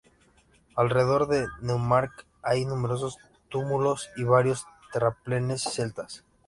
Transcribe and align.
Alrededor 0.75 1.27
de 1.27 1.45
Neumarkt 1.61 2.25
hay 2.41 2.65
numerosos 2.65 3.19
túmulos 3.49 4.09
y 4.17 4.23
varios 4.23 4.65
terraplenes 4.91 5.61
celtas. 5.61 6.23